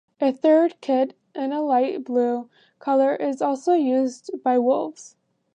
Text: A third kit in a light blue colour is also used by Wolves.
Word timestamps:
A 0.19 0.31
third 0.31 0.81
kit 0.81 1.15
in 1.35 1.51
a 1.53 1.61
light 1.61 2.03
blue 2.03 2.49
colour 2.79 3.15
is 3.15 3.39
also 3.39 3.73
used 3.75 4.31
by 4.43 4.57
Wolves. 4.57 5.15